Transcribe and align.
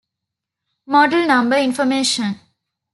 Model 0.87 1.27
number 1.27 1.57
information. 1.59 2.39